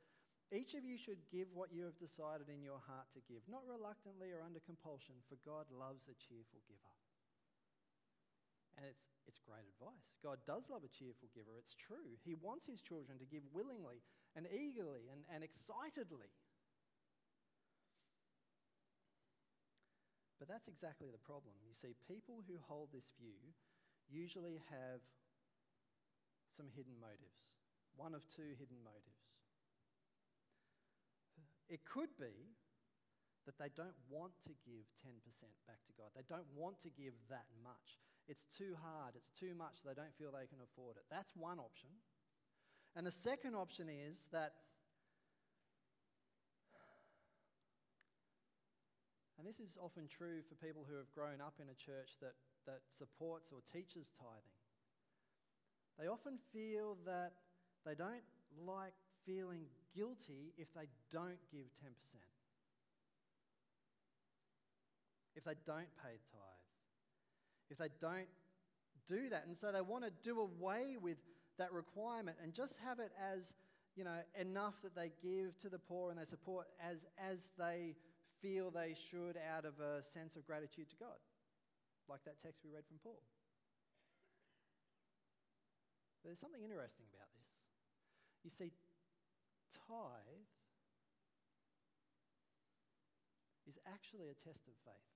[0.54, 3.66] Each of you should give what you have decided in your heart to give, not
[3.66, 6.94] reluctantly or under compulsion, for God loves a cheerful giver.
[8.78, 10.14] And it's, it's great advice.
[10.24, 12.16] God does love a cheerful giver, it's true.
[12.24, 14.00] He wants his children to give willingly
[14.32, 16.32] and eagerly and, and excitedly.
[20.42, 21.54] But that's exactly the problem.
[21.62, 23.38] You see, people who hold this view
[24.10, 24.98] usually have
[26.58, 27.46] some hidden motives,
[27.94, 29.22] one of two hidden motives.
[31.70, 32.58] It could be
[33.46, 35.14] that they don't want to give 10%
[35.70, 36.10] back to God.
[36.18, 38.02] They don't want to give that much.
[38.26, 41.06] It's too hard, it's too much, they don't feel they can afford it.
[41.06, 41.94] That's one option.
[42.98, 44.58] And the second option is that,
[49.42, 52.38] and this is often true for people who have grown up in a church that,
[52.64, 54.62] that supports or teaches tithing.
[55.98, 57.32] They often feel that
[57.84, 58.22] they don't
[58.54, 58.94] like
[59.26, 61.90] feeling guilty if they don't give 10%.
[65.34, 66.70] If they don't pay tithe.
[67.68, 68.30] If they don't
[69.08, 69.46] do that.
[69.48, 71.18] And so they want to do away with
[71.58, 73.54] that requirement and just have it as,
[73.96, 77.96] you know, enough that they give to the poor and they support as, as they
[78.42, 81.16] feel they should out of a sense of gratitude to God.
[82.10, 83.22] Like that text we read from Paul.
[86.20, 87.50] But there's something interesting about this.
[88.42, 88.74] You see,
[89.86, 90.42] tithe
[93.70, 95.14] is actually a test of faith.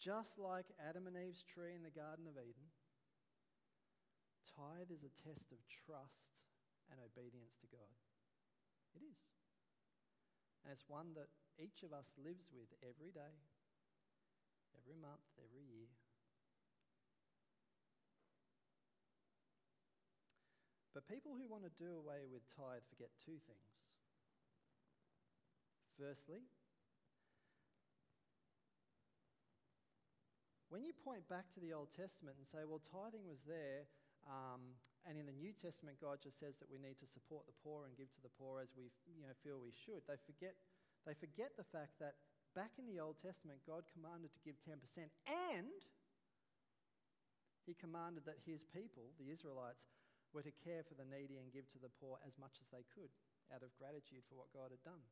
[0.00, 2.72] Just like Adam and Eve's tree in the Garden of Eden,
[4.56, 6.32] tithe is a test of trust
[6.88, 7.92] and obedience to God.
[8.94, 9.25] It is.
[10.76, 13.32] It's one that each of us lives with every day,
[14.76, 15.88] every month, every year.
[20.92, 23.72] But people who want to do away with tithe forget two things.
[25.96, 26.44] Firstly,
[30.68, 33.88] when you point back to the Old Testament and say, well, tithing was there,
[34.28, 37.54] um, and in the New Testament, God just says that we need to support the
[37.62, 40.58] poor and give to the poor as we you know, feel we should, they forget,
[41.06, 42.18] they forget the fact that
[42.58, 44.74] back in the Old Testament, God commanded to give 10%,
[45.30, 45.78] and
[47.62, 49.86] He commanded that His people, the Israelites,
[50.34, 52.82] were to care for the needy and give to the poor as much as they
[52.90, 53.12] could
[53.54, 55.06] out of gratitude for what God had done.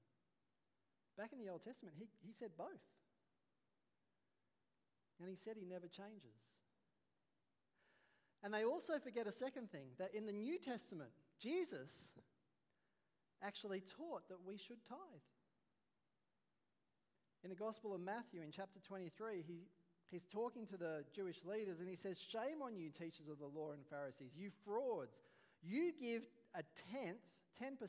[1.14, 2.83] Back in the Old Testament, he, he said both.
[5.22, 6.35] And he said he never changes.
[8.44, 11.09] And they also forget a second thing that in the New Testament,
[11.40, 11.90] Jesus
[13.42, 15.28] actually taught that we should tithe.
[17.42, 19.64] In the Gospel of Matthew, in chapter 23, he,
[20.11, 23.48] he's talking to the Jewish leaders and he says, Shame on you, teachers of the
[23.48, 25.16] law and Pharisees, you frauds.
[25.62, 27.24] You give a tenth,
[27.57, 27.80] 10%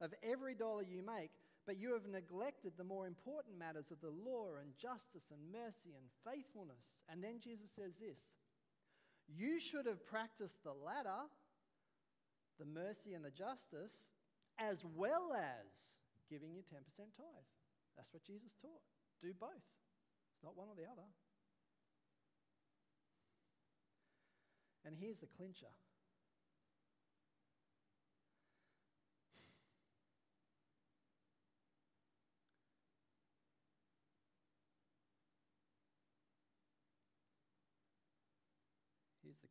[0.00, 1.30] of every dollar you make,
[1.66, 5.92] but you have neglected the more important matters of the law and justice and mercy
[5.92, 7.00] and faithfulness.
[7.12, 8.16] And then Jesus says this
[9.36, 11.28] You should have practiced the latter,
[12.58, 13.94] the mercy and the justice,
[14.58, 15.68] as well as
[16.28, 17.48] giving you 10% tithe.
[17.96, 18.82] That's what Jesus taught.
[19.20, 19.64] Do both.
[20.34, 21.08] It's not one or the other.
[24.84, 25.70] And here's the clincher.
[39.22, 39.48] Here's the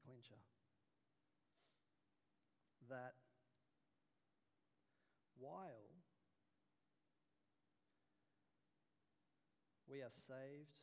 [2.89, 3.13] That
[5.37, 5.95] while
[9.87, 10.81] we are saved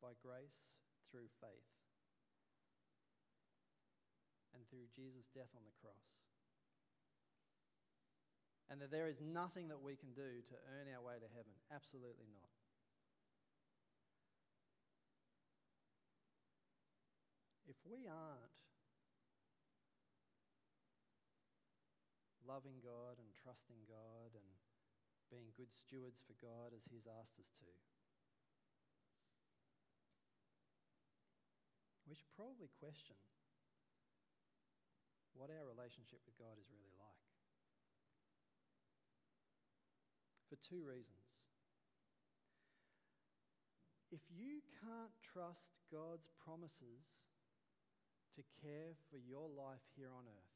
[0.00, 0.62] by grace
[1.10, 1.72] through faith,
[4.54, 6.20] and through Jesus' death on the cross.
[8.70, 11.50] and that there is nothing that we can do to earn our way to heaven.
[11.74, 12.54] Absolutely not.
[17.66, 18.59] If we aren't
[22.50, 24.50] loving God and trusting God and
[25.30, 27.70] being good stewards for God as He's asked us to,
[32.10, 33.14] we should probably question
[35.38, 37.30] what our relationship with God is really like
[40.50, 41.30] for two reasons.
[44.10, 47.22] If you can't trust God's promises
[48.34, 50.49] to care for your life here on earth,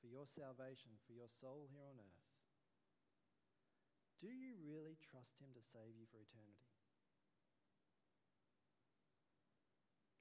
[0.00, 2.26] for your salvation, for your soul here on earth,
[4.20, 6.68] do you really trust Him to save you for eternity?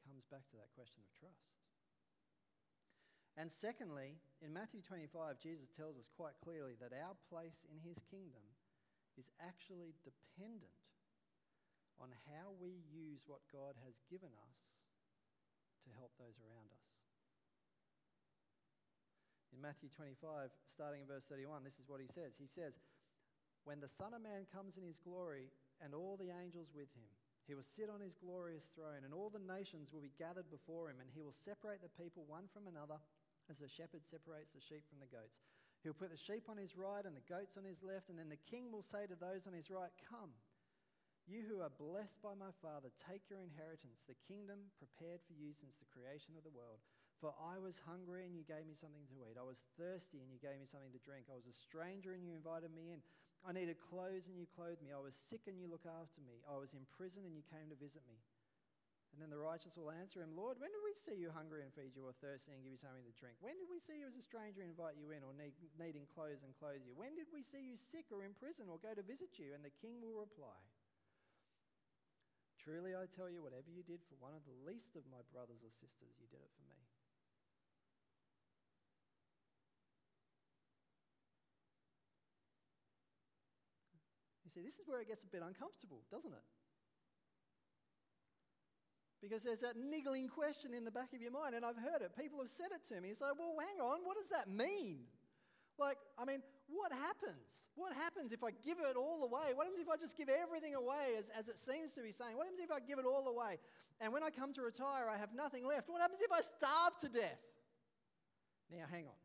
[0.04, 1.56] Comes back to that question of trust.
[3.36, 8.00] And secondly, in Matthew 25, Jesus tells us quite clearly that our place in His
[8.08, 8.44] kingdom
[9.20, 10.80] is actually dependent
[12.00, 14.60] on how we use what God has given us
[15.88, 16.95] to help those around us.
[19.56, 22.36] In Matthew 25, starting in verse 31, this is what he says.
[22.36, 22.76] He says,
[23.64, 25.48] When the Son of Man comes in his glory
[25.80, 27.08] and all the angels with him,
[27.48, 30.92] he will sit on his glorious throne, and all the nations will be gathered before
[30.92, 33.00] him, and he will separate the people one from another,
[33.48, 35.40] as the shepherd separates the sheep from the goats.
[35.88, 38.28] He'll put the sheep on his right and the goats on his left, and then
[38.28, 40.36] the king will say to those on his right, Come,
[41.32, 45.56] you who are blessed by my Father, take your inheritance, the kingdom prepared for you
[45.56, 46.84] since the creation of the world.
[47.24, 49.40] For I was hungry and you gave me something to eat.
[49.40, 51.32] I was thirsty and you gave me something to drink.
[51.32, 53.00] I was a stranger and you invited me in.
[53.46, 54.92] I needed clothes and you clothed me.
[54.92, 56.44] I was sick and you looked after me.
[56.44, 58.20] I was in prison and you came to visit me.
[59.16, 61.72] And then the righteous will answer him, Lord, when did we see you hungry and
[61.72, 63.40] feed you, or thirsty and give you something to drink?
[63.40, 66.04] When did we see you as a stranger and invite you in, or need, needing
[66.12, 66.92] clothes and clothe you?
[67.00, 69.56] When did we see you sick or in prison or go to visit you?
[69.56, 70.60] And the king will reply,
[72.60, 75.64] Truly I tell you, whatever you did for one of the least of my brothers
[75.64, 76.76] or sisters, you did it for me.
[84.44, 86.48] You see, this is where it gets a bit uncomfortable, doesn't it?
[89.20, 92.16] Because there's that niggling question in the back of your mind, and I've heard it.
[92.16, 93.10] People have said it to me.
[93.10, 95.04] It's like, well, hang on, what does that mean?
[95.78, 96.40] Like, I mean,
[96.72, 97.68] what happens?
[97.76, 99.52] What happens if I give it all away?
[99.54, 102.38] What happens if I just give everything away, as, as it seems to be saying?
[102.38, 103.60] What happens if I give it all away?
[104.00, 105.90] And when I come to retire, I have nothing left.
[105.90, 107.42] What happens if I starve to death?
[108.72, 109.25] Now, hang on.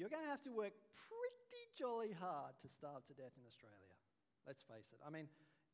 [0.00, 0.72] You're going to have to work
[1.12, 3.92] pretty jolly hard to starve to death in Australia.
[4.48, 5.00] Let's face it.
[5.04, 5.28] I mean,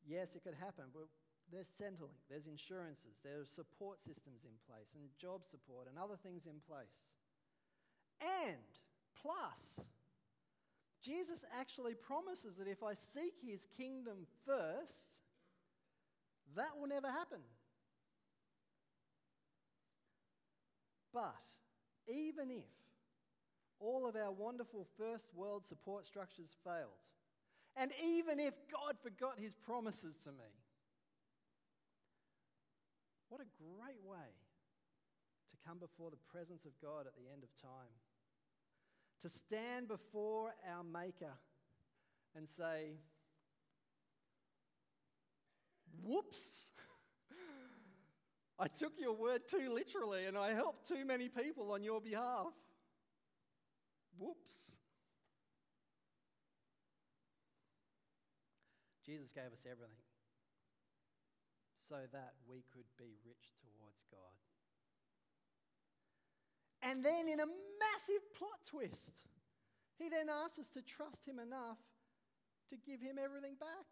[0.07, 1.11] Yes, it could happen, but
[1.51, 6.47] there's Centrelink, there's insurances, there's support systems in place, and job support, and other things
[6.47, 7.11] in place.
[8.21, 8.71] And
[9.21, 9.85] plus,
[11.03, 15.19] Jesus actually promises that if I seek his kingdom first,
[16.55, 17.43] that will never happen.
[21.13, 21.35] But
[22.07, 22.76] even if
[23.79, 27.01] all of our wonderful first world support structures failed,
[27.75, 30.51] and even if God forgot his promises to me.
[33.29, 34.29] What a great way
[35.51, 37.91] to come before the presence of God at the end of time.
[39.21, 41.33] To stand before our Maker
[42.35, 42.99] and say,
[46.03, 46.71] Whoops!
[48.59, 52.53] I took your word too literally and I helped too many people on your behalf.
[54.17, 54.77] Whoops.
[59.05, 60.03] Jesus gave us everything
[61.87, 64.35] so that we could be rich towards God.
[66.83, 69.23] And then, in a massive plot twist,
[69.97, 71.79] he then asks us to trust him enough
[72.69, 73.87] to give him everything back.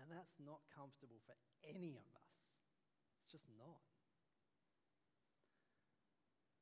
[0.00, 1.34] And that's not comfortable for
[1.66, 2.30] any of us.
[3.20, 3.87] It's just not.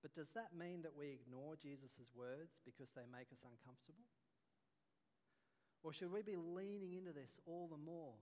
[0.07, 4.07] But does that mean that we ignore Jesus' words because they make us uncomfortable?
[5.83, 8.15] Or should we be leaning into this all the more?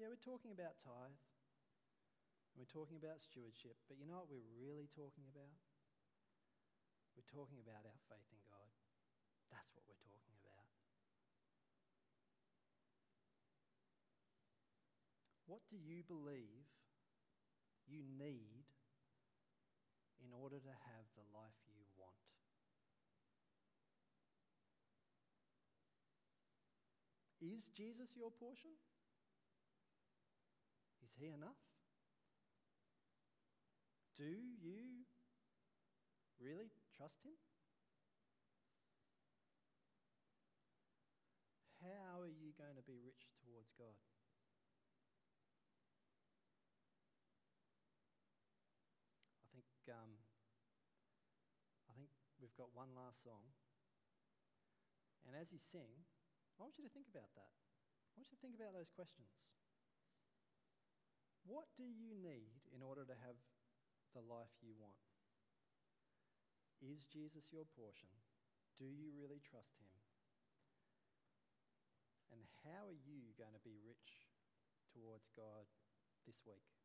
[0.00, 1.20] Yeah, we're talking about tithe.
[2.56, 3.76] We're talking about stewardship.
[3.84, 5.52] But you know what we're really talking about?
[7.12, 8.72] We're talking about our faith in God.
[9.52, 10.72] That's what we're talking about.
[15.44, 16.64] What do you believe
[17.92, 18.64] you need
[20.24, 22.16] in order to have the life you want.
[27.42, 28.70] Is Jesus your portion?
[31.04, 31.58] Is He enough?
[34.16, 34.24] Do
[34.62, 35.04] you
[36.40, 37.34] really trust Him?
[41.82, 43.98] How are you going to be rich towards God?
[49.42, 50.18] I think, um,
[51.88, 53.42] I think we've got one last song.
[55.26, 55.90] And as you sing,
[56.58, 57.54] I want you to think about that.
[57.54, 59.30] I want you to think about those questions.
[61.46, 63.38] What do you need in order to have
[64.14, 64.98] the life you want?
[66.82, 68.10] Is Jesus your portion?
[68.78, 69.90] Do you really trust him?
[72.34, 74.26] And how are you going to be rich
[74.90, 75.68] towards God
[76.26, 76.81] this week?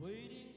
[0.00, 0.53] Waiting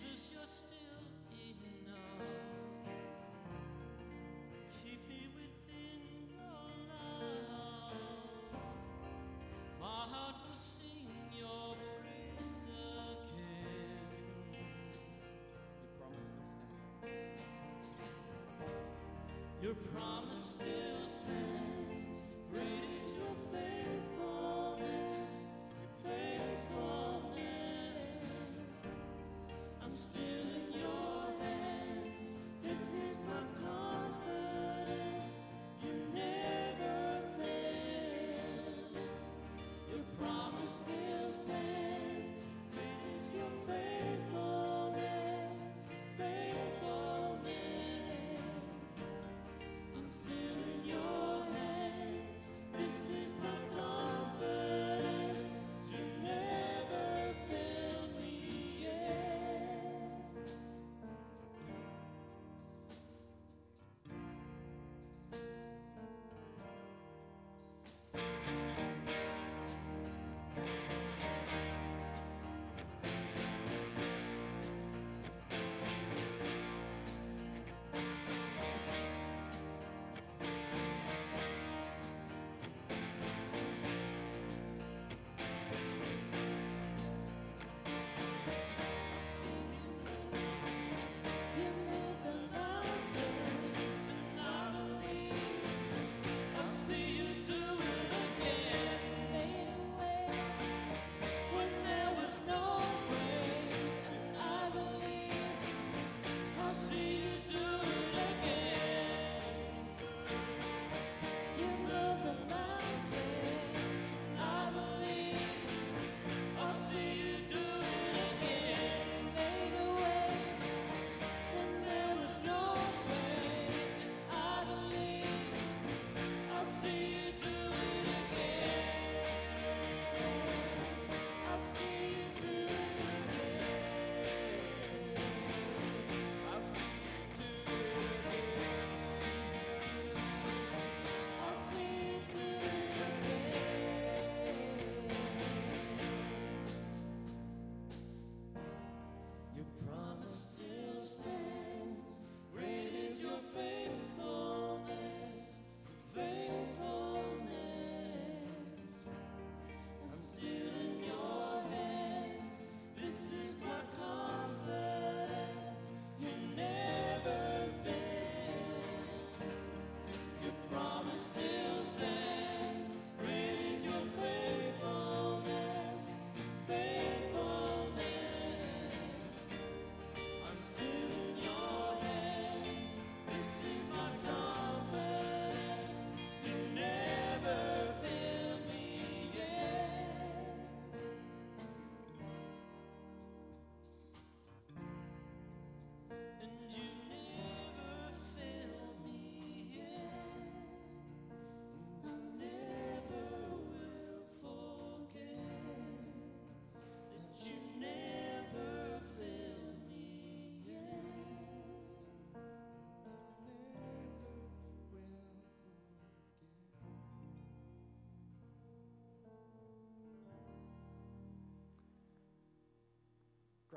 [0.00, 1.02] Jesus, you're still
[1.82, 2.28] enough.
[4.84, 6.00] Keep me within
[6.32, 7.94] your love.
[9.80, 12.68] My heart will sing your praise
[13.10, 14.06] again.
[19.60, 21.98] Your promise still stands.
[22.52, 22.97] Great is your faithfulness,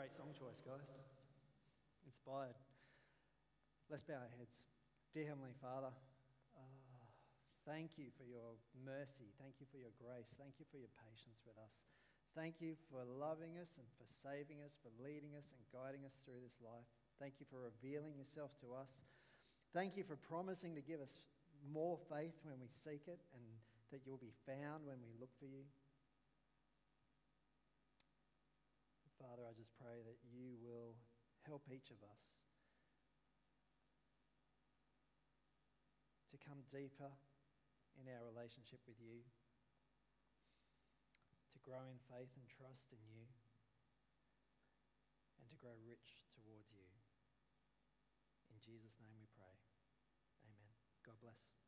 [0.02, 0.90] Great song choice, guys.
[2.10, 2.58] Inspired.
[3.86, 4.66] Let's bow our heads.
[5.14, 5.94] Dear Heavenly Father,
[6.58, 7.06] uh,
[7.70, 9.30] thank you for your mercy.
[9.38, 10.34] Thank you for your grace.
[10.42, 11.86] Thank you for your patience with us.
[12.34, 16.18] Thank you for loving us and for saving us, for leading us and guiding us
[16.26, 16.90] through this life.
[17.22, 18.90] Thank you for revealing yourself to us.
[19.70, 21.14] Thank you for promising to give us
[21.70, 23.46] more faith when we seek it and
[23.94, 25.62] that you'll be found when we look for you.
[29.42, 30.94] Father, I just pray that you will
[31.50, 32.22] help each of us
[36.30, 37.10] to come deeper
[37.98, 39.26] in our relationship with you,
[41.58, 43.26] to grow in faith and trust in you,
[45.42, 46.86] and to grow rich towards you.
[48.54, 49.58] In Jesus' name we pray.
[50.46, 50.70] Amen.
[51.02, 51.61] God bless.